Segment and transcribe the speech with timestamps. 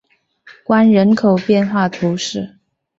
[0.63, 2.55] 关人口变化图示